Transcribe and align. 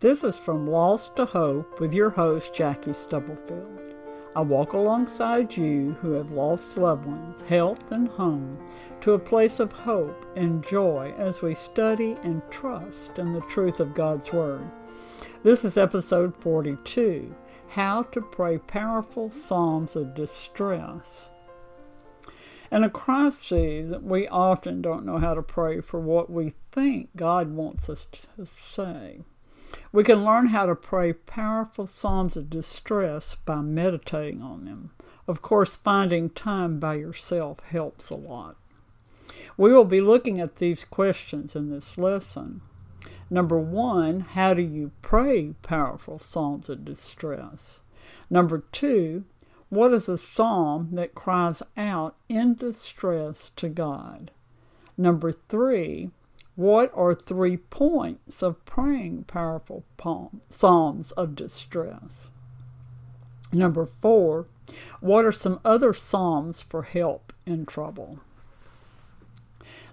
This 0.00 0.24
is 0.24 0.38
From 0.38 0.66
Loss 0.66 1.10
to 1.16 1.26
Hope 1.26 1.78
with 1.78 1.92
your 1.92 2.08
host, 2.08 2.54
Jackie 2.54 2.94
Stubblefield. 2.94 3.94
I 4.34 4.40
walk 4.40 4.72
alongside 4.72 5.54
you 5.54 5.94
who 6.00 6.12
have 6.12 6.30
lost 6.30 6.78
loved 6.78 7.04
ones, 7.04 7.42
health, 7.42 7.92
and 7.92 8.08
home 8.08 8.58
to 9.02 9.12
a 9.12 9.18
place 9.18 9.60
of 9.60 9.72
hope 9.72 10.24
and 10.36 10.66
joy 10.66 11.12
as 11.18 11.42
we 11.42 11.54
study 11.54 12.16
and 12.22 12.40
trust 12.48 13.18
in 13.18 13.34
the 13.34 13.42
truth 13.42 13.78
of 13.78 13.92
God's 13.92 14.32
Word. 14.32 14.70
This 15.42 15.66
is 15.66 15.76
episode 15.76 16.34
42 16.34 17.34
How 17.68 18.04
to 18.04 18.22
Pray 18.22 18.56
Powerful 18.56 19.30
Psalms 19.30 19.96
of 19.96 20.14
Distress. 20.14 21.28
In 22.72 22.84
a 22.84 22.88
crisis, 22.88 23.98
we 24.00 24.26
often 24.26 24.80
don't 24.80 25.04
know 25.04 25.18
how 25.18 25.34
to 25.34 25.42
pray 25.42 25.82
for 25.82 26.00
what 26.00 26.30
we 26.30 26.54
think 26.72 27.10
God 27.16 27.50
wants 27.50 27.90
us 27.90 28.06
to 28.36 28.46
say. 28.46 29.24
We 29.92 30.04
can 30.04 30.24
learn 30.24 30.48
how 30.48 30.66
to 30.66 30.74
pray 30.74 31.12
powerful 31.12 31.86
psalms 31.86 32.36
of 32.36 32.50
distress 32.50 33.34
by 33.34 33.56
meditating 33.56 34.42
on 34.42 34.64
them. 34.64 34.90
Of 35.26 35.42
course, 35.42 35.76
finding 35.76 36.30
time 36.30 36.80
by 36.80 36.94
yourself 36.94 37.60
helps 37.60 38.10
a 38.10 38.16
lot. 38.16 38.56
We 39.56 39.72
will 39.72 39.84
be 39.84 40.00
looking 40.00 40.40
at 40.40 40.56
these 40.56 40.84
questions 40.84 41.54
in 41.54 41.70
this 41.70 41.98
lesson. 41.98 42.62
Number 43.28 43.58
one, 43.58 44.20
how 44.20 44.54
do 44.54 44.62
you 44.62 44.90
pray 45.02 45.54
powerful 45.62 46.18
psalms 46.18 46.68
of 46.68 46.84
distress? 46.84 47.80
Number 48.28 48.64
two, 48.72 49.24
what 49.68 49.92
is 49.92 50.08
a 50.08 50.18
psalm 50.18 50.88
that 50.92 51.14
cries 51.14 51.62
out 51.76 52.16
in 52.28 52.54
distress 52.54 53.52
to 53.54 53.68
God? 53.68 54.32
Number 54.96 55.30
three, 55.30 56.10
what 56.56 56.92
are 56.94 57.14
three 57.14 57.56
points 57.56 58.42
of 58.42 58.64
praying 58.64 59.24
powerful 59.24 59.84
psalms 60.50 61.12
of 61.12 61.34
distress? 61.34 62.28
Number 63.52 63.86
four, 63.86 64.46
what 65.00 65.24
are 65.24 65.32
some 65.32 65.60
other 65.64 65.92
psalms 65.92 66.62
for 66.62 66.82
help 66.82 67.32
in 67.46 67.66
trouble? 67.66 68.20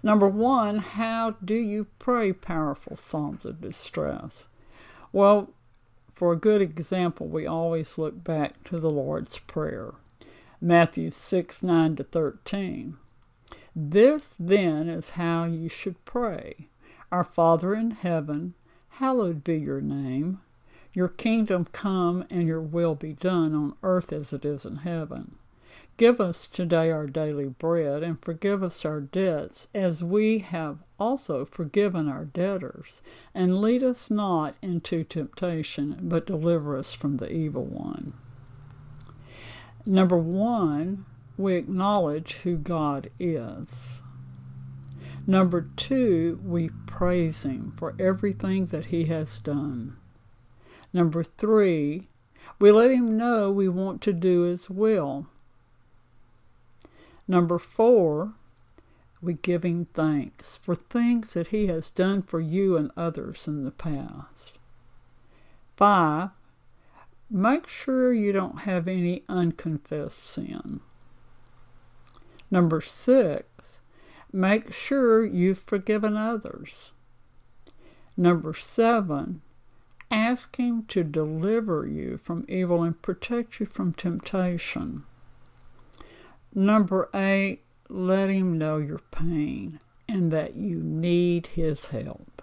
Number 0.04 0.28
one, 0.28 0.78
how 0.80 1.32
do 1.44 1.56
you 1.56 1.88
pray 2.00 2.32
powerful 2.32 2.96
psalms 2.96 3.46
of 3.46 3.62
distress? 3.62 4.48
Well, 5.12 5.54
for 6.14 6.34
a 6.34 6.38
good 6.38 6.62
example, 6.62 7.28
we 7.28 7.46
always 7.46 7.98
look 7.98 8.24
back 8.24 8.64
to 8.66 8.80
the 8.80 8.90
Lord's 8.90 9.40
Prayer, 9.40 9.94
Matthew 10.62 11.12
6 11.12 11.64
9 11.64 11.96
to 11.96 12.04
13. 12.04 12.98
This 13.80 14.30
then 14.40 14.90
is 14.90 15.12
how 15.12 15.44
you 15.44 15.70
should 15.70 16.04
pray 16.04 16.68
Our 17.12 17.24
Father 17.24 17.76
in 17.76 17.92
heaven, 17.92 18.56
hallowed 18.90 19.44
be 19.44 19.60
your 19.60 19.82
name. 19.82 20.40
Your 20.94 21.10
kingdom 21.10 21.68
come 21.72 22.26
and 22.32 22.48
your 22.48 22.60
will 22.60 22.96
be 22.96 23.14
done 23.14 23.54
on 23.54 23.76
earth 23.84 24.12
as 24.12 24.34
it 24.34 24.44
is 24.44 24.66
in 24.66 24.78
heaven. 24.78 25.36
Give 25.96 26.20
us 26.20 26.48
today 26.48 26.90
our 26.90 27.06
daily 27.06 27.50
bread, 27.50 28.02
and 28.02 28.20
forgive 28.20 28.64
us 28.64 28.84
our 28.84 29.00
debts, 29.00 29.68
as 29.76 30.04
we 30.04 30.40
have 30.40 30.80
also 31.00 31.46
forgiven 31.46 32.10
our 32.10 32.26
debtors. 32.26 33.02
And 33.36 33.62
lead 33.62 33.84
us 33.84 34.10
not 34.10 34.56
into 34.64 35.04
temptation, 35.04 36.00
but 36.02 36.26
deliver 36.26 36.76
us 36.76 36.94
from 36.94 37.18
the 37.18 37.32
evil 37.32 37.66
one. 37.66 38.14
Number 39.86 40.18
one, 40.18 41.06
we 41.38 41.56
acknowledge 41.56 42.34
who 42.44 42.58
God 42.58 43.10
is. 43.20 44.02
Number 45.26 45.68
two, 45.76 46.40
we 46.44 46.70
praise 46.86 47.44
Him 47.44 47.74
for 47.78 47.96
everything 48.00 48.66
that 48.68 48.86
He 48.86 49.06
has 49.06 49.42
done. 49.42 49.98
Number 50.94 51.24
three, 51.24 52.08
we 52.60 52.72
let 52.72 52.92
Him 52.92 53.18
know 53.18 53.52
we 53.52 53.68
want 53.68 54.02
to 54.04 54.14
do 54.14 54.44
His 54.44 54.70
will. 54.70 55.28
Number 57.28 57.60
four, 57.60 58.34
we 59.22 59.34
give 59.34 59.64
Him 59.64 59.86
thanks 59.86 60.58
for 60.58 60.76
things 60.76 61.32
that 61.32 61.48
He 61.48 61.68
has 61.68 61.90
done 61.90 62.22
for 62.22 62.40
you 62.40 62.78
and 62.78 62.90
others 62.96 63.48
in 63.48 63.66
the 63.66 63.72
past. 63.72 64.54
Five, 65.76 66.30
make 67.30 67.68
sure 67.68 68.14
you 68.14 68.32
don't 68.32 68.62
have 68.62 68.88
any 68.88 69.24
unconfessed 69.28 70.24
sin. 70.24 70.80
Number 72.50 72.82
six, 72.82 73.80
make 74.32 74.74
sure 74.74 75.26
you've 75.26 75.60
forgiven 75.60 76.16
others. 76.16 76.94
Number 78.16 78.54
seven, 78.54 79.42
ask 80.10 80.56
Him 80.56 80.86
to 80.88 81.04
deliver 81.04 81.86
you 81.86 82.18
from 82.18 82.46
evil 82.48 82.84
and 82.84 83.02
protect 83.02 83.60
you 83.60 83.66
from 83.66 83.94
temptation. 83.94 85.04
Number 86.56 87.10
eight, 87.14 87.62
let 87.90 88.30
Him 88.30 88.58
know 88.58 88.78
your 88.78 89.02
pain 89.12 89.80
and 90.08 90.32
that 90.32 90.56
you 90.56 90.78
need 90.78 91.48
His 91.48 91.88
help. 91.88 92.42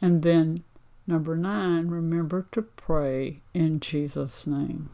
And 0.00 0.22
then, 0.22 0.64
number 1.06 1.36
nine, 1.36 1.88
remember 1.88 2.46
to 2.52 2.62
pray 2.62 3.42
in 3.52 3.80
Jesus' 3.80 4.46
name. 4.46 4.90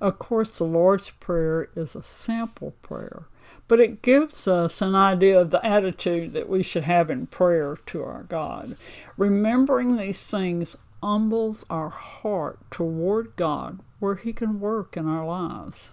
Of 0.00 0.18
course, 0.18 0.56
the 0.56 0.64
Lord's 0.64 1.10
Prayer 1.10 1.68
is 1.76 1.94
a 1.94 2.02
sample 2.02 2.72
prayer, 2.82 3.24
but 3.68 3.80
it 3.80 4.02
gives 4.02 4.48
us 4.48 4.80
an 4.80 4.94
idea 4.94 5.38
of 5.38 5.50
the 5.50 5.64
attitude 5.64 6.32
that 6.32 6.48
we 6.48 6.62
should 6.62 6.84
have 6.84 7.10
in 7.10 7.26
prayer 7.26 7.76
to 7.86 8.02
our 8.02 8.22
God. 8.22 8.76
Remembering 9.18 9.96
these 9.96 10.22
things 10.22 10.76
humbles 11.02 11.64
our 11.68 11.90
heart 11.90 12.58
toward 12.70 13.36
God 13.36 13.80
where 13.98 14.14
He 14.16 14.32
can 14.32 14.58
work 14.58 14.96
in 14.96 15.06
our 15.06 15.26
lives. 15.26 15.90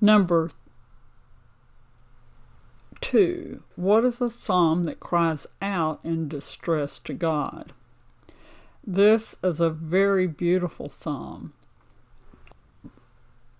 Number 0.00 0.50
two, 3.00 3.62
what 3.74 4.04
is 4.04 4.20
a 4.20 4.30
psalm 4.30 4.84
that 4.84 5.00
cries 5.00 5.46
out 5.62 6.04
in 6.04 6.28
distress 6.28 6.98
to 7.00 7.14
God? 7.14 7.72
This 8.90 9.36
is 9.44 9.60
a 9.60 9.68
very 9.68 10.26
beautiful 10.26 10.88
psalm. 10.88 11.52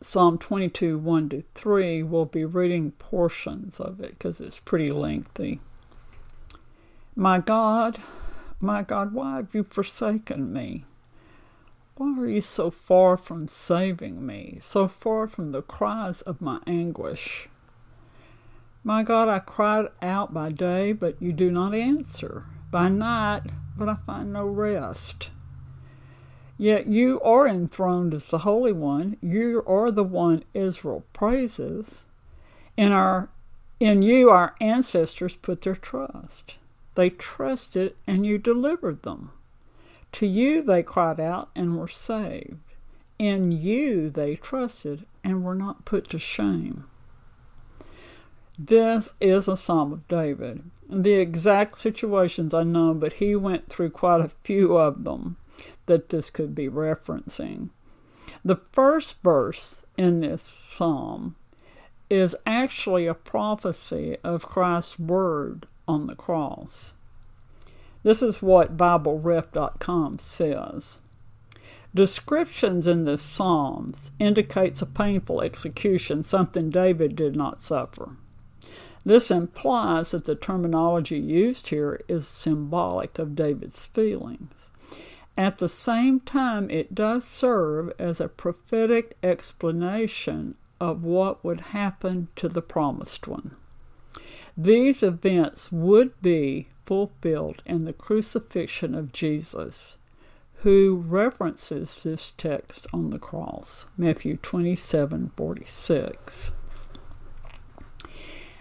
Psalm 0.00 0.38
22, 0.38 0.96
1 0.96 1.28
to 1.28 1.42
3, 1.54 2.02
we'll 2.02 2.24
be 2.24 2.46
reading 2.46 2.92
portions 2.92 3.78
of 3.78 4.00
it 4.00 4.12
because 4.12 4.40
it's 4.40 4.58
pretty 4.58 4.90
lengthy. 4.90 5.60
My 7.14 7.40
God, 7.40 7.98
my 8.58 8.82
God, 8.82 9.12
why 9.12 9.36
have 9.36 9.54
you 9.54 9.64
forsaken 9.64 10.50
me? 10.50 10.86
Why 11.96 12.18
are 12.20 12.26
you 12.26 12.40
so 12.40 12.70
far 12.70 13.18
from 13.18 13.48
saving 13.48 14.24
me, 14.24 14.60
so 14.62 14.88
far 14.88 15.26
from 15.26 15.52
the 15.52 15.60
cries 15.60 16.22
of 16.22 16.40
my 16.40 16.60
anguish? 16.66 17.50
My 18.82 19.02
God, 19.02 19.28
I 19.28 19.40
cried 19.40 19.88
out 20.00 20.32
by 20.32 20.52
day, 20.52 20.94
but 20.94 21.20
you 21.20 21.34
do 21.34 21.50
not 21.50 21.74
answer. 21.74 22.44
By 22.70 22.88
night, 22.88 23.42
but 23.78 23.88
I 23.88 23.96
find 24.04 24.32
no 24.32 24.44
rest. 24.46 25.30
Yet 26.58 26.88
you 26.88 27.20
are 27.20 27.46
enthroned 27.46 28.12
as 28.12 28.24
the 28.24 28.38
Holy 28.38 28.72
One. 28.72 29.16
You 29.22 29.62
are 29.66 29.92
the 29.92 30.02
one 30.02 30.42
Israel 30.52 31.04
praises. 31.12 32.02
In, 32.76 32.90
our, 32.90 33.28
in 33.78 34.02
you, 34.02 34.30
our 34.30 34.56
ancestors 34.60 35.36
put 35.36 35.62
their 35.62 35.76
trust. 35.76 36.56
They 36.96 37.10
trusted, 37.10 37.94
and 38.08 38.26
you 38.26 38.38
delivered 38.38 39.02
them. 39.02 39.30
To 40.12 40.26
you 40.26 40.64
they 40.64 40.82
cried 40.82 41.20
out 41.20 41.50
and 41.54 41.78
were 41.78 41.86
saved. 41.86 42.58
In 43.20 43.52
you 43.52 44.10
they 44.10 44.34
trusted 44.34 45.06
and 45.22 45.44
were 45.44 45.54
not 45.54 45.84
put 45.84 46.10
to 46.10 46.18
shame. 46.18 46.84
This 48.58 49.10
is 49.20 49.46
a 49.46 49.56
Psalm 49.56 49.92
of 49.92 50.08
David. 50.08 50.64
The 50.91 51.15
exact 51.15 51.78
situations 51.78 52.54
I 52.54 52.62
know, 52.62 52.94
but 52.94 53.15
he 53.15 53.37
went 53.37 53.69
through 53.69 53.91
quite 53.91 54.23
a 54.23 54.31
few 54.43 54.76
of 54.76 55.05
them 55.05 55.37
that 55.87 56.08
this 56.08 56.31
could 56.31 56.55
be 56.55 56.69
referencing. 56.69 57.70
The 58.44 58.61
first 58.73 59.23
verse 59.23 59.76
in 59.96 60.20
this 60.20 60.43
psalm 60.43 61.37
is 62.08 62.37
actually 62.46 63.06
a 63.06 63.14
prophecy 63.14 64.17
of 64.25 64.46
Christ's 64.46 64.99
word 64.99 65.67
on 65.87 66.06
the 66.06 66.14
cross. 66.14 66.93
This 68.02 68.23
is 68.23 68.41
what 68.41 68.76
BibleRef.com 68.76 70.19
says. 70.20 70.99
Descriptions 71.94 72.87
in 72.87 73.05
the 73.05 73.19
Psalms 73.19 74.11
indicates 74.19 74.81
a 74.81 74.87
painful 74.87 75.41
execution, 75.43 76.23
something 76.23 76.70
David 76.70 77.17
did 77.17 77.34
not 77.34 77.62
suffer. 77.62 78.17
This 79.08 79.31
implies 79.31 80.10
that 80.10 80.26
the 80.26 80.34
terminology 80.34 81.19
used 81.19 81.69
here 81.69 82.02
is 82.08 82.28
symbolic 82.28 83.19
of 83.19 83.34
David's 83.34 83.87
feelings. 83.87 84.52
At 85.34 85.56
the 85.56 85.69
same 85.70 86.20
time, 86.20 86.69
it 86.69 86.94
does 86.94 87.25
serve 87.25 87.90
as 87.99 88.20
a 88.20 88.28
prophetic 88.28 89.16
explanation 89.22 90.56
of 90.78 91.05
what 91.05 91.43
would 91.43 91.72
happen 91.72 92.28
to 92.37 92.50
the 92.50 92.60
promised 92.60 93.26
one. 93.26 93.56
These 94.55 95.02
events 95.02 95.72
would 95.72 96.20
be 96.20 96.69
fulfilled 96.84 97.62
in 97.64 97.87
the 97.87 97.94
crucifixion 97.94 98.94
of 98.94 99.12
Jesus, 99.12 99.96
who 100.56 100.96
references 100.96 102.02
this 102.02 102.34
text 102.37 102.87
on 102.93 103.08
the 103.08 103.19
cross, 103.19 103.87
Matthew 103.96 104.37
27 104.37 105.32
46. 105.34 106.50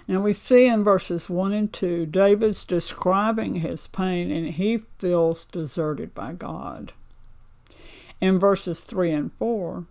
Now 0.07 0.21
we 0.21 0.31
see 0.31 0.67
in 0.67 0.85
verses 0.85 1.29
1 1.29 1.51
and 1.51 1.73
2, 1.73 2.05
David's 2.05 2.63
describing 2.63 3.55
his 3.55 3.87
pain 3.87 4.31
and 4.31 4.53
he 4.53 4.83
feels 4.99 5.45
deserted 5.45 6.15
by 6.15 6.31
God. 6.31 6.93
In 8.21 8.39
verses 8.39 8.79
3 8.79 9.11
and 9.11 9.33
4, 9.33 9.85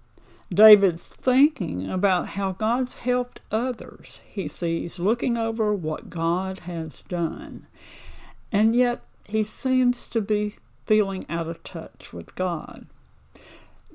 David's 0.53 1.09
thinking 1.09 1.91
about 1.91 2.31
how 2.31 2.53
God's 2.53 2.95
helped 2.95 3.41
others. 3.51 4.21
He 4.27 4.49
sees 4.49 4.99
looking 4.99 5.37
over 5.37 5.75
what 5.75 6.09
God 6.09 6.61
has 6.61 7.03
done. 7.09 7.67
And 8.51 8.75
yet 8.75 9.03
he 9.27 9.43
seems 9.43 10.09
to 10.09 10.21
be 10.23 10.57
feeling 10.87 11.25
out 11.29 11.49
of 11.49 11.63
touch 11.63 12.13
with 12.13 12.35
God. 12.37 12.87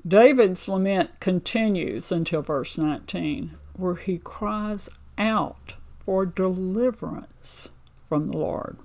David's 0.06 0.68
lament 0.68 1.18
continues 1.20 2.12
until 2.12 2.42
verse 2.42 2.76
19, 2.76 3.56
where 3.74 3.94
he 3.94 4.18
cries 4.18 4.88
out 5.16 5.74
for 6.04 6.26
deliverance 6.26 7.68
from 8.08 8.30
the 8.30 8.38
Lord. 8.38 8.78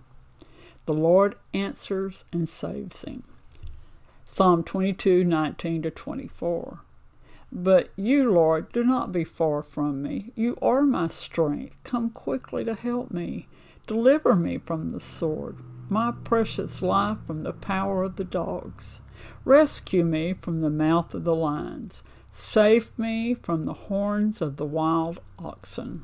The 0.85 0.93
Lord 0.93 1.35
answers 1.53 2.23
and 2.31 2.47
saves 2.47 3.01
him. 3.03 3.23
Psalm 4.23 4.63
22 4.63 5.23
19 5.23 5.81
to 5.81 5.91
24. 5.91 6.79
But 7.51 7.89
you, 7.95 8.31
Lord, 8.31 8.71
do 8.71 8.83
not 8.83 9.11
be 9.11 9.23
far 9.23 9.63
from 9.63 10.01
me. 10.01 10.31
You 10.35 10.57
are 10.61 10.83
my 10.83 11.07
strength. 11.07 11.75
Come 11.83 12.09
quickly 12.09 12.63
to 12.65 12.75
help 12.75 13.11
me. 13.11 13.47
Deliver 13.87 14.35
me 14.35 14.57
from 14.57 14.89
the 14.89 14.99
sword, 14.99 15.57
my 15.89 16.11
precious 16.11 16.81
life 16.81 17.17
from 17.25 17.43
the 17.43 17.53
power 17.53 18.03
of 18.03 18.17
the 18.17 18.25
dogs. 18.25 18.99
Rescue 19.45 20.03
me 20.03 20.33
from 20.33 20.59
the 20.59 20.69
mouth 20.69 21.13
of 21.13 21.23
the 21.23 21.35
lions. 21.35 22.03
Save 22.31 22.97
me 22.99 23.33
from 23.33 23.65
the 23.65 23.73
horns 23.73 24.41
of 24.41 24.57
the 24.57 24.65
wild 24.65 25.21
oxen. 25.39 26.03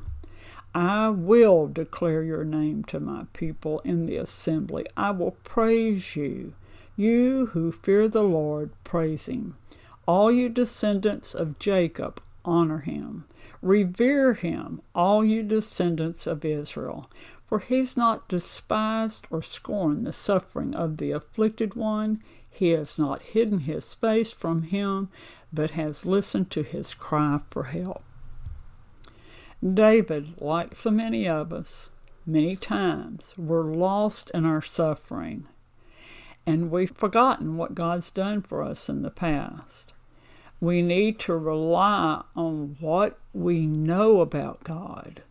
I 0.74 1.08
will 1.08 1.68
declare 1.68 2.24
your 2.24 2.44
name 2.44 2.82
to 2.84 2.98
my 2.98 3.26
people 3.32 3.78
in 3.84 4.06
the 4.06 4.16
assembly. 4.16 4.86
I 4.96 5.12
will 5.12 5.36
praise 5.44 6.16
you. 6.16 6.54
You 6.96 7.46
who 7.46 7.70
fear 7.70 8.08
the 8.08 8.24
Lord, 8.24 8.70
praise 8.82 9.26
him. 9.26 9.56
All 10.06 10.32
you 10.32 10.48
descendants 10.48 11.32
of 11.32 11.60
Jacob, 11.60 12.20
honor 12.44 12.78
him. 12.78 13.24
Revere 13.62 14.34
him, 14.34 14.82
all 14.94 15.24
you 15.24 15.44
descendants 15.44 16.26
of 16.26 16.44
Israel. 16.44 17.08
For 17.46 17.60
he's 17.60 17.96
not 17.96 18.28
despised 18.28 19.28
or 19.30 19.42
scorned 19.42 20.06
the 20.06 20.12
suffering 20.12 20.74
of 20.74 20.96
the 20.96 21.12
afflicted 21.12 21.74
one. 21.74 22.20
He 22.50 22.70
has 22.70 22.98
not 22.98 23.22
hidden 23.22 23.60
his 23.60 23.94
face 23.94 24.32
from 24.32 24.62
him, 24.62 25.08
but 25.52 25.70
has 25.72 26.04
listened 26.04 26.50
to 26.50 26.62
his 26.62 26.94
cry 26.94 27.40
for 27.50 27.64
help. 27.64 28.02
David, 29.72 30.40
like 30.42 30.76
so 30.76 30.90
many 30.90 31.26
of 31.26 31.50
us, 31.50 31.90
many 32.26 32.54
times 32.54 33.32
were 33.38 33.64
lost 33.64 34.30
in 34.34 34.44
our 34.44 34.60
suffering, 34.60 35.46
and 36.44 36.70
we've 36.70 36.94
forgotten 36.94 37.56
what 37.56 37.74
God's 37.74 38.10
done 38.10 38.42
for 38.42 38.62
us 38.62 38.90
in 38.90 39.00
the 39.00 39.10
past. 39.10 39.94
We 40.60 40.82
need 40.82 41.18
to 41.20 41.36
rely 41.36 42.24
on 42.36 42.76
what 42.78 43.18
we 43.32 43.66
know 43.66 44.20
about 44.20 44.64
God, 44.64 45.22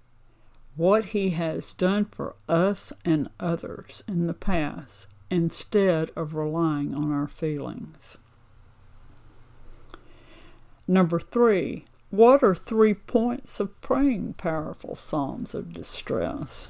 what 0.75 1.05
He 1.05 1.31
has 1.31 1.75
done 1.75 2.05
for 2.05 2.35
us 2.49 2.91
and 3.05 3.29
others 3.39 4.03
in 4.07 4.25
the 4.25 4.33
past, 4.33 5.05
instead 5.29 6.09
of 6.15 6.33
relying 6.33 6.95
on 6.95 7.11
our 7.11 7.27
feelings. 7.27 8.17
Number 10.87 11.19
three, 11.19 11.85
what 12.13 12.43
are 12.43 12.53
three 12.53 12.93
points 12.93 13.59
of 13.59 13.81
praying 13.81 14.31
powerful 14.33 14.95
psalms 14.95 15.55
of 15.55 15.73
distress? 15.73 16.69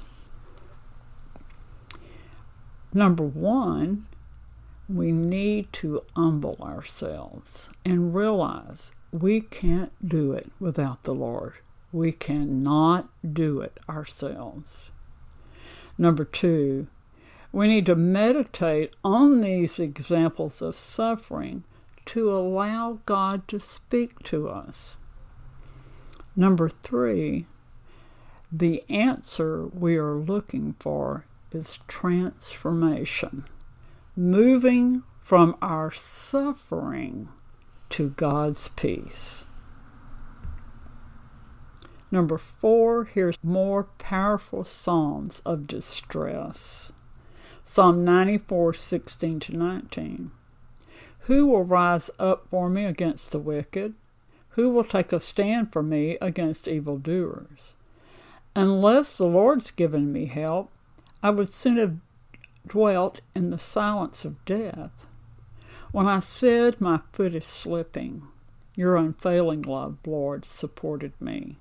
Number 2.94 3.24
one, 3.24 4.06
we 4.88 5.12
need 5.12 5.70
to 5.74 6.02
humble 6.16 6.56
ourselves 6.62 7.68
and 7.84 8.14
realize 8.14 8.90
we 9.12 9.42
can't 9.42 9.92
do 10.02 10.32
it 10.32 10.50
without 10.58 11.02
the 11.02 11.12
Lord. 11.12 11.52
We 11.92 12.12
cannot 12.12 13.10
do 13.22 13.60
it 13.60 13.78
ourselves. 13.86 14.92
Number 15.98 16.24
two, 16.24 16.86
we 17.52 17.68
need 17.68 17.84
to 17.84 17.96
meditate 17.96 18.94
on 19.04 19.42
these 19.42 19.78
examples 19.78 20.62
of 20.62 20.74
suffering 20.74 21.64
to 22.06 22.32
allow 22.32 23.00
God 23.04 23.46
to 23.48 23.60
speak 23.60 24.22
to 24.22 24.48
us. 24.48 24.96
Number 26.36 26.68
three, 26.68 27.46
the 28.50 28.84
answer 28.88 29.66
we 29.66 29.96
are 29.96 30.14
looking 30.14 30.74
for 30.78 31.26
is 31.52 31.78
transformation 31.86 33.44
moving 34.16 35.02
from 35.20 35.56
our 35.60 35.90
suffering 35.90 37.28
to 37.90 38.10
God's 38.10 38.68
peace. 38.68 39.46
Number 42.10 42.38
four, 42.38 43.04
here's 43.06 43.38
more 43.42 43.84
powerful 43.98 44.64
Psalms 44.64 45.42
of 45.44 45.66
distress. 45.66 46.92
Psalm 47.64 48.04
94, 48.04 48.74
16 48.74 49.40
to 49.40 49.56
19. 49.56 50.30
Who 51.20 51.46
will 51.46 51.64
rise 51.64 52.10
up 52.18 52.46
for 52.50 52.68
me 52.68 52.84
against 52.84 53.32
the 53.32 53.38
wicked? 53.38 53.94
Who 54.54 54.70
will 54.70 54.84
take 54.84 55.12
a 55.12 55.18
stand 55.18 55.72
for 55.72 55.82
me 55.82 56.16
against 56.20 56.68
evildoers? 56.68 57.74
Unless 58.54 59.16
the 59.16 59.26
Lord's 59.26 59.72
given 59.72 60.12
me 60.12 60.26
help, 60.26 60.70
I 61.24 61.30
would 61.30 61.52
soon 61.52 61.76
have 61.76 61.96
dwelt 62.66 63.20
in 63.34 63.50
the 63.50 63.58
silence 63.58 64.24
of 64.24 64.44
death. 64.44 64.92
When 65.90 66.06
I 66.06 66.20
said 66.20 66.80
my 66.80 67.00
foot 67.12 67.34
is 67.34 67.44
slipping, 67.44 68.22
your 68.76 68.96
unfailing 68.96 69.62
love, 69.62 69.96
Lord, 70.06 70.44
supported 70.44 71.12
me. 71.20 71.56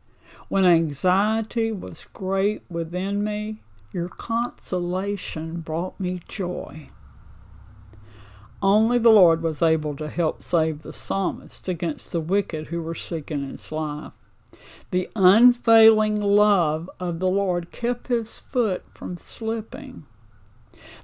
When 0.50 0.66
anxiety 0.66 1.72
was 1.72 2.06
great 2.14 2.62
within 2.70 3.24
me, 3.24 3.62
your 3.92 4.10
consolation 4.10 5.62
brought 5.62 6.00
me 6.00 6.20
joy. 6.28 6.90
Only 8.64 8.98
the 8.98 9.12
Lord 9.12 9.42
was 9.42 9.62
able 9.62 9.94
to 9.98 10.08
help 10.08 10.42
save 10.42 10.84
the 10.84 10.94
psalmist 10.94 11.68
against 11.68 12.14
the 12.14 12.22
wicked 12.22 12.68
who 12.68 12.82
were 12.82 12.96
seeking 12.96 13.46
his 13.50 13.74
life. 13.74 14.14
The 14.92 15.10
unfailing 15.18 16.22
love 16.22 16.90
of 16.98 17.20
the 17.20 17.28
Lord 17.28 17.72
kept 17.72 18.08
his 18.08 18.40
foot 18.40 18.86
from 18.94 19.18
slipping. 19.18 20.06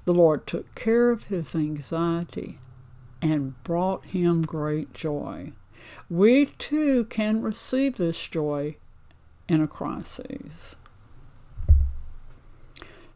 The 0.05 0.13
Lord 0.13 0.47
took 0.47 0.73
care 0.73 1.11
of 1.11 1.25
his 1.25 1.53
anxiety 1.53 2.59
and 3.21 3.61
brought 3.65 4.05
him 4.05 4.43
great 4.43 4.93
joy. 4.93 5.51
We 6.09 6.45
too 6.45 7.05
can 7.05 7.41
receive 7.41 7.97
this 7.97 8.25
joy 8.25 8.77
in 9.49 9.61
a 9.61 9.67
crisis. 9.67 10.77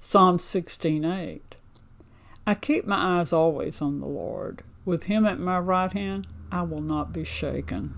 Psalm 0.02 0.38
16:8 0.38 1.53
I 2.46 2.56
keep 2.56 2.86
my 2.86 3.20
eyes 3.20 3.32
always 3.32 3.82
on 3.82 4.00
the 4.00 4.08
Lord. 4.08 4.64
With 4.84 5.04
him 5.04 5.26
at 5.26 5.40
my 5.40 5.60
right 5.60 5.92
hand, 5.92 6.28
I 6.52 6.64
will 6.64 6.82
not 6.82 7.14
be 7.14 7.24
shaken. 7.24 7.96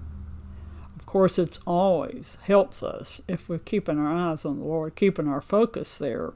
Of 0.96 1.08
course, 1.08 1.40
it's 1.40 1.60
always 1.66 2.38
helps 2.44 2.84
us 2.84 3.22
if 3.28 3.50
we're 3.50 3.58
keeping 3.58 3.98
our 3.98 4.14
eyes 4.14 4.46
on 4.46 4.60
the 4.60 4.66
Lord, 4.66 4.96
keeping 4.96 5.28
our 5.28 5.42
focus 5.42 5.98
there, 5.98 6.34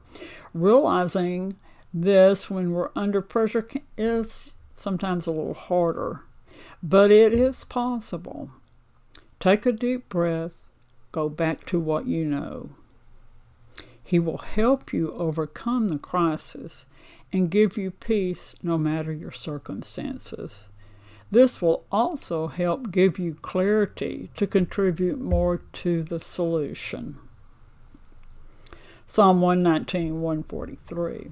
realizing 0.52 1.56
this, 1.94 2.50
when 2.50 2.72
we're 2.72 2.90
under 2.96 3.20
pressure, 3.20 3.66
is 3.96 4.54
sometimes 4.76 5.26
a 5.26 5.32
little 5.32 5.54
harder, 5.54 6.22
but 6.82 7.10
it 7.10 7.32
is 7.32 7.64
possible. 7.64 8.50
Take 9.38 9.66
a 9.66 9.72
deep 9.72 10.08
breath, 10.08 10.62
go 11.12 11.28
back 11.28 11.64
to 11.66 11.78
what 11.78 12.06
you 12.06 12.24
know. 12.24 12.70
He 14.02 14.18
will 14.18 14.38
help 14.38 14.92
you 14.92 15.12
overcome 15.12 15.88
the 15.88 15.98
crisis 15.98 16.84
and 17.32 17.50
give 17.50 17.76
you 17.76 17.90
peace 17.90 18.54
no 18.62 18.76
matter 18.76 19.12
your 19.12 19.32
circumstances. 19.32 20.68
This 21.30 21.62
will 21.62 21.84
also 21.92 22.48
help 22.48 22.90
give 22.90 23.18
you 23.18 23.34
clarity 23.34 24.30
to 24.36 24.46
contribute 24.46 25.20
more 25.20 25.58
to 25.74 26.02
the 26.02 26.18
solution. 26.18 27.18
Psalm 29.06 29.40
119, 29.40 30.20
143. 30.20 31.30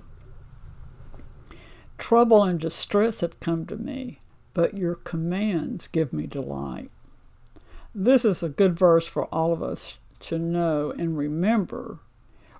Trouble 1.96 2.44
and 2.44 2.60
distress 2.60 3.20
have 3.20 3.40
come 3.40 3.66
to 3.66 3.76
me, 3.76 4.20
but 4.54 4.76
your 4.76 4.94
commands 4.94 5.88
give 5.88 6.12
me 6.12 6.26
delight. 6.26 6.90
This 7.94 8.24
is 8.24 8.42
a 8.42 8.48
good 8.48 8.78
verse 8.78 9.08
for 9.08 9.24
all 9.26 9.52
of 9.52 9.62
us 9.62 9.98
to 10.20 10.38
know 10.38 10.92
and 10.96 11.18
remember 11.18 11.98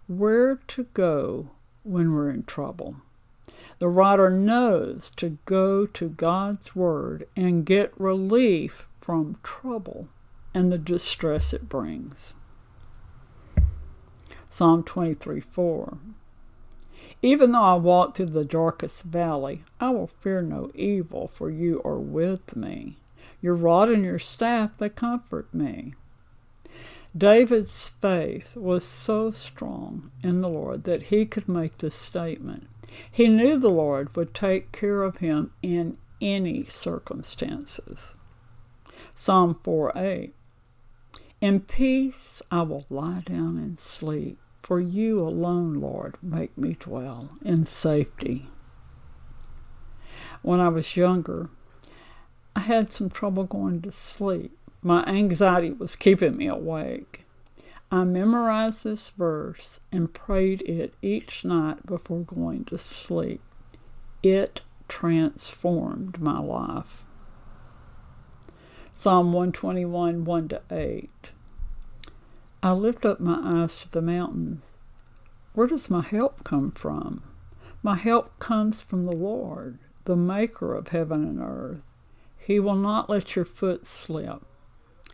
where 0.08 0.56
to 0.68 0.84
go 0.94 1.50
when 1.84 2.12
we're 2.12 2.30
in 2.30 2.42
trouble. 2.42 2.96
The 3.78 3.88
writer 3.88 4.28
knows 4.28 5.10
to 5.16 5.38
go 5.44 5.86
to 5.86 6.08
God's 6.08 6.74
Word 6.74 7.28
and 7.36 7.64
get 7.64 7.92
relief 7.98 8.88
from 9.00 9.38
trouble 9.42 10.08
and 10.52 10.72
the 10.72 10.78
distress 10.78 11.52
it 11.52 11.68
brings. 11.68 12.34
Psalm 14.50 14.82
23 14.82 15.40
4. 15.40 15.98
Even 17.22 17.52
though 17.52 17.62
I 17.62 17.74
walk 17.74 18.16
through 18.16 18.26
the 18.26 18.44
darkest 18.44 19.04
valley, 19.04 19.62
I 19.78 19.90
will 19.90 20.08
fear 20.08 20.42
no 20.42 20.70
evil, 20.74 21.28
for 21.28 21.50
you 21.50 21.80
are 21.84 21.98
with 21.98 22.56
me. 22.56 22.96
Your 23.40 23.54
rod 23.54 23.88
and 23.88 24.04
your 24.04 24.18
staff, 24.18 24.76
they 24.78 24.88
comfort 24.88 25.52
me. 25.54 25.94
David's 27.16 27.88
faith 27.88 28.56
was 28.56 28.84
so 28.84 29.30
strong 29.30 30.10
in 30.22 30.40
the 30.40 30.48
Lord 30.48 30.84
that 30.84 31.04
he 31.04 31.24
could 31.24 31.48
make 31.48 31.78
this 31.78 31.94
statement. 31.94 32.68
He 33.10 33.28
knew 33.28 33.58
the 33.58 33.70
Lord 33.70 34.14
would 34.14 34.34
take 34.34 34.72
care 34.72 35.02
of 35.02 35.18
him 35.18 35.52
in 35.62 35.96
any 36.20 36.64
circumstances. 36.64 38.14
Psalm 39.14 39.58
4 39.62 39.92
8. 39.96 40.34
In 41.40 41.60
peace 41.60 42.42
I 42.50 42.62
will 42.62 42.84
lie 42.90 43.22
down 43.24 43.58
and 43.58 43.78
sleep, 43.78 44.38
for 44.62 44.80
you 44.80 45.20
alone, 45.20 45.74
Lord, 45.74 46.16
make 46.20 46.56
me 46.58 46.76
dwell 46.78 47.30
in 47.42 47.64
safety. 47.64 48.48
When 50.42 50.60
I 50.60 50.68
was 50.68 50.96
younger, 50.96 51.48
I 52.54 52.60
had 52.60 52.92
some 52.92 53.10
trouble 53.10 53.44
going 53.44 53.82
to 53.82 53.92
sleep. 53.92 54.57
My 54.82 55.04
anxiety 55.04 55.72
was 55.72 55.96
keeping 55.96 56.36
me 56.36 56.46
awake. 56.46 57.24
I 57.90 58.04
memorized 58.04 58.84
this 58.84 59.10
verse 59.10 59.80
and 59.90 60.12
prayed 60.12 60.62
it 60.62 60.94
each 61.02 61.44
night 61.44 61.84
before 61.86 62.20
going 62.20 62.64
to 62.66 62.78
sleep. 62.78 63.40
It 64.22 64.60
transformed 64.88 66.20
my 66.20 66.38
life. 66.38 67.04
Psalm 68.94 69.32
121, 69.32 70.24
1 70.24 70.48
to 70.48 70.60
8. 70.70 71.10
I 72.62 72.72
lift 72.72 73.04
up 73.04 73.20
my 73.20 73.38
eyes 73.42 73.78
to 73.80 73.90
the 73.90 74.02
mountains. 74.02 74.64
Where 75.54 75.66
does 75.66 75.88
my 75.88 76.02
help 76.02 76.44
come 76.44 76.72
from? 76.72 77.22
My 77.82 77.96
help 77.96 78.38
comes 78.38 78.82
from 78.82 79.06
the 79.06 79.16
Lord, 79.16 79.78
the 80.04 80.16
maker 80.16 80.74
of 80.74 80.88
heaven 80.88 81.22
and 81.24 81.40
earth. 81.40 81.82
He 82.36 82.60
will 82.60 82.74
not 82.74 83.08
let 83.08 83.36
your 83.36 83.44
foot 83.44 83.86
slip. 83.86 84.42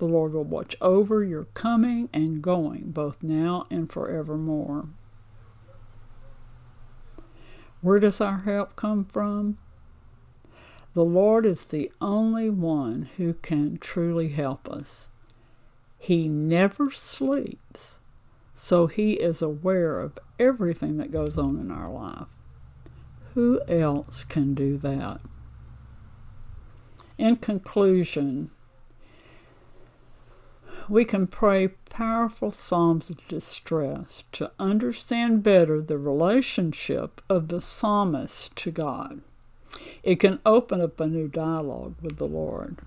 The 0.00 0.06
Lord 0.06 0.32
will 0.32 0.44
watch 0.44 0.76
over 0.80 1.22
your 1.22 1.44
coming 1.52 2.08
and 2.10 2.40
going, 2.40 2.90
both 2.90 3.22
now 3.22 3.64
and 3.70 3.92
forevermore. 3.92 4.88
Where 7.82 8.00
does 8.00 8.18
our 8.18 8.38
help 8.38 8.76
come 8.76 9.04
from? 9.04 9.58
The 10.94 11.04
Lord 11.04 11.44
is 11.44 11.64
the 11.64 11.92
only 12.00 12.48
one 12.48 13.10
who 13.18 13.34
can 13.34 13.76
truly 13.76 14.28
help 14.28 14.70
us. 14.70 15.08
He 15.98 16.30
never 16.30 16.90
sleeps, 16.90 17.96
so 18.54 18.86
He 18.86 19.12
is 19.12 19.42
aware 19.42 20.00
of 20.00 20.18
everything 20.38 20.96
that 20.96 21.10
goes 21.10 21.36
on 21.36 21.60
in 21.60 21.70
our 21.70 21.90
life. 21.90 22.28
Who 23.34 23.60
else 23.68 24.24
can 24.24 24.54
do 24.54 24.78
that? 24.78 25.20
In 27.18 27.36
conclusion, 27.36 28.50
we 30.90 31.04
can 31.04 31.28
pray 31.28 31.68
powerful 31.88 32.50
psalms 32.50 33.10
of 33.10 33.28
distress 33.28 34.24
to 34.32 34.50
understand 34.58 35.42
better 35.42 35.80
the 35.80 35.96
relationship 35.96 37.22
of 37.30 37.46
the 37.46 37.60
psalmist 37.60 38.54
to 38.56 38.72
God. 38.72 39.20
It 40.02 40.16
can 40.16 40.40
open 40.44 40.80
up 40.80 40.98
a 40.98 41.06
new 41.06 41.28
dialogue 41.28 41.94
with 42.02 42.16
the 42.16 42.26
Lord. 42.26 42.78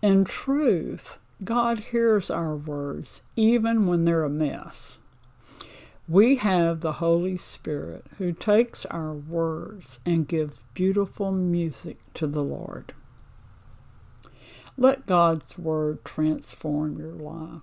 In 0.00 0.24
truth, 0.24 1.16
God 1.42 1.80
hears 1.90 2.30
our 2.30 2.54
words 2.54 3.20
even 3.34 3.86
when 3.86 4.04
they're 4.04 4.22
a 4.22 4.30
mess. 4.30 4.98
We 6.08 6.36
have 6.36 6.80
the 6.80 6.94
Holy 6.94 7.36
Spirit 7.36 8.04
who 8.18 8.32
takes 8.32 8.86
our 8.86 9.12
words 9.12 9.98
and 10.06 10.28
gives 10.28 10.62
beautiful 10.72 11.32
music 11.32 11.98
to 12.14 12.28
the 12.28 12.44
Lord. 12.44 12.94
Let 14.76 15.06
God's 15.06 15.58
Word 15.58 16.04
transform 16.04 16.98
your 16.98 17.12
life. 17.12 17.62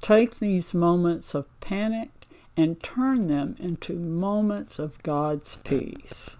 Take 0.00 0.38
these 0.38 0.74
moments 0.74 1.34
of 1.34 1.46
panic 1.60 2.10
and 2.56 2.82
turn 2.82 3.28
them 3.28 3.56
into 3.58 3.94
moments 3.94 4.78
of 4.78 5.02
God's 5.02 5.56
peace. 5.64 6.36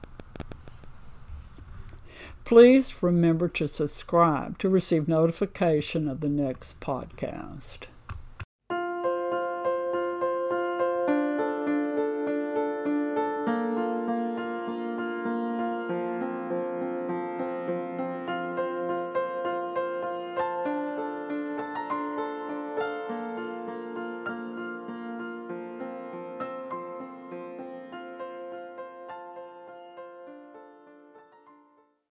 Please 2.44 3.02
remember 3.02 3.48
to 3.48 3.66
subscribe 3.66 4.58
to 4.58 4.68
receive 4.68 5.08
notification 5.08 6.08
of 6.08 6.20
the 6.20 6.28
next 6.28 6.78
podcast. 6.80 7.86